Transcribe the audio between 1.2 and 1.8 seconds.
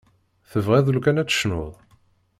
ad tecnuḍ?